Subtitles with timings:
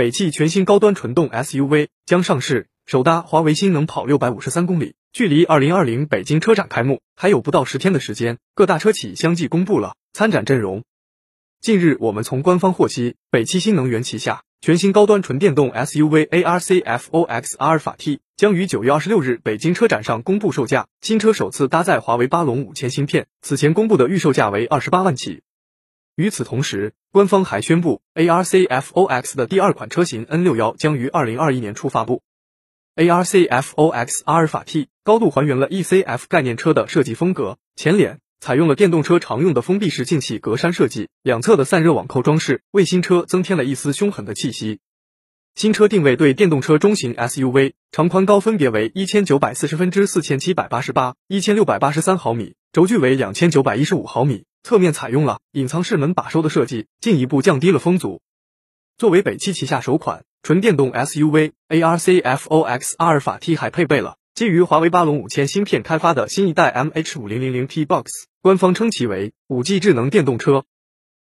[0.00, 4.94] 北汽全新高端纯动 SUV 将上市，首搭华为新能跑六百五十三公里。
[5.12, 10.84] 距离二零二零北京车展开幕还有不到十天的时间，各大车企相继公布了参展阵容。
[11.60, 20.86] 近日，我们从官方获悉，北汽新能源旗下全新高端纯电动 SUV ARCFOX 阿尔法 T 将于九月二十六日北京车展上公布售价。
[21.02, 25.42] 新车首次搭载华为巴龙五千芯片，此前公布的预售价为二十八万起。
[26.16, 32.22] 与此同时，官方还宣布，ARCFOX 的第二款车型 N 六幺将于二零二一年初发布。
[32.94, 44.78] ARCFOX 阿尔法 T 高度还原了 ECF 概念车的设计风格，前脸采用了电动车常用的封闭式进气格栅设计，两侧的散热网扣装饰为新车增添了一丝凶狠的气息。
[45.56, 58.20] 新车定位对电动车中型 SUV，长宽高分别为一千九百四十分之四千七百八十八、一千六百八十三毫米，轴距为两千九百一十五毫米，侧面采用了隐藏式门把手的设计，进一步降低了风阻。
[58.96, 68.04] 作为北汽旗下首款纯电动 SUV，ARCFOX 阿尔法 T 还配备了基于华为巴龙五千芯片开发的新一代 MH 五零零零 TBOX，
[68.40, 70.64] 官方称其为五 G 智能电动车。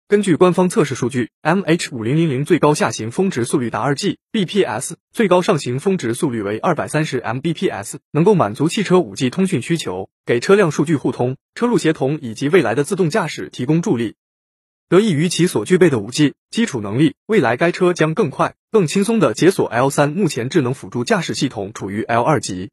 [0.09, 14.15] 根据官方测试数据，MH 五零零零最高下行峰值速率达二 Gbps，最高上行峰值速率为二百三十 Mbps，能够满足汽车五 G 通讯需求，给车辆数据互通、车路协同以及未来的自动驾驶提供助力。
[14.89, 20.13] 得益于其所具备的五 G 基础能力，未来该车将更快、更轻松地解锁 L 三。
[20.13, 22.71] 目前智能辅助驾驶系统处于 L 二级。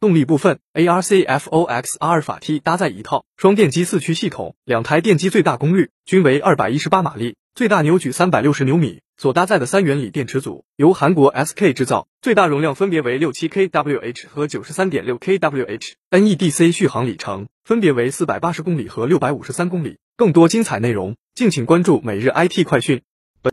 [0.00, 9.00] 动力部分，ARCFOX 阿尔法 T 搭载一套双电机四驱系统，两台电机最大功率均为二百一十八马力，最大扭矩三百六十牛米。
[9.18, 19.98] 所搭载的三元锂电池组由韩国 SK 制造，最大容量分别为六七 kWh 和九十三点六 kWh，NEDC 续航里程分别为四百八十公里和六百五十三公里。
[20.16, 23.02] 更多精彩内容，敬请关注每日 IT 快讯。